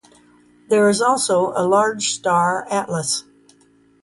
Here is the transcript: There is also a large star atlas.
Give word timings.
There 0.69 0.89
is 0.89 0.99
also 0.99 1.51
a 1.55 1.61
large 1.63 2.09
star 2.09 2.65
atlas. 2.71 3.23